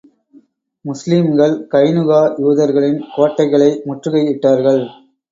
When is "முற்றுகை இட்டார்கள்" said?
3.85-4.81